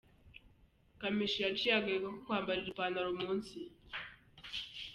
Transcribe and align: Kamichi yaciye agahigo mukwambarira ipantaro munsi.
Kamichi 0.99 1.39
yaciye 1.45 1.73
agahigo 1.75 2.07
mukwambarira 2.13 2.67
ipantaro 2.71 3.09
munsi. 3.19 3.57